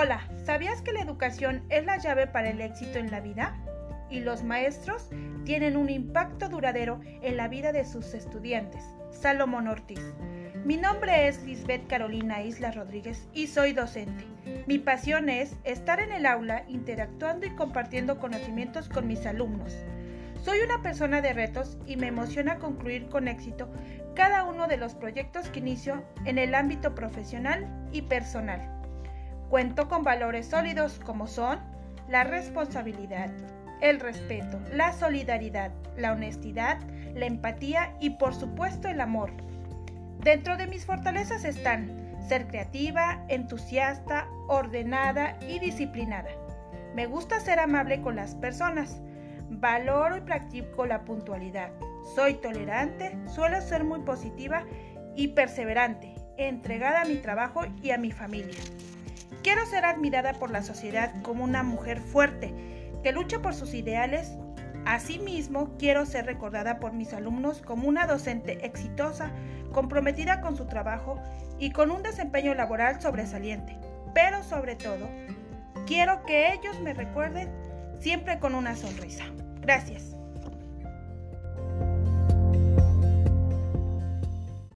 [0.00, 3.58] Hola, ¿sabías que la educación es la llave para el éxito en la vida?
[4.08, 5.10] Y los maestros
[5.44, 8.80] tienen un impacto duradero en la vida de sus estudiantes.
[9.10, 9.98] Salomón Ortiz.
[10.64, 14.24] Mi nombre es Lisbeth Carolina Isla Rodríguez y soy docente.
[14.68, 19.76] Mi pasión es estar en el aula interactuando y compartiendo conocimientos con mis alumnos.
[20.44, 23.68] Soy una persona de retos y me emociona concluir con éxito
[24.14, 28.77] cada uno de los proyectos que inicio en el ámbito profesional y personal.
[29.50, 31.58] Cuento con valores sólidos como son
[32.08, 33.30] la responsabilidad,
[33.80, 36.78] el respeto, la solidaridad, la honestidad,
[37.14, 39.32] la empatía y por supuesto el amor.
[40.22, 41.98] Dentro de mis fortalezas están
[42.28, 46.30] ser creativa, entusiasta, ordenada y disciplinada.
[46.94, 49.00] Me gusta ser amable con las personas.
[49.48, 51.70] Valoro y practico la puntualidad.
[52.14, 54.64] Soy tolerante, suelo ser muy positiva
[55.16, 58.58] y perseverante, entregada a mi trabajo y a mi familia.
[59.42, 62.54] Quiero ser admirada por la sociedad como una mujer fuerte,
[63.02, 64.36] que lucha por sus ideales.
[64.84, 69.30] Asimismo, quiero ser recordada por mis alumnos como una docente exitosa,
[69.72, 71.20] comprometida con su trabajo
[71.58, 73.78] y con un desempeño laboral sobresaliente.
[74.14, 75.08] Pero sobre todo,
[75.86, 77.50] quiero que ellos me recuerden
[78.00, 79.24] siempre con una sonrisa.
[79.60, 80.17] Gracias.